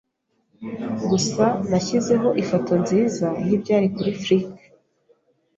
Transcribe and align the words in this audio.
Gusa 1.09 1.45
nashyizeho 1.69 2.29
ifoto 2.41 2.71
nziza 2.81 3.27
yibyara 3.45 3.87
kuri 3.95 4.11
Flickr. 4.21 4.63